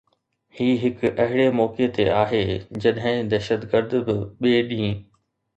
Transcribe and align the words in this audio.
هي 0.59 0.69
هڪ 0.83 1.11
اهڙي 1.25 1.45
موقعي 1.59 1.89
تي 1.99 2.07
آهي 2.23 2.41
جڏهن 2.87 3.31
دهشتگرد 3.35 3.97
به 4.09 4.19
ٻئي 4.41 4.67
ڏينهن 4.73 5.01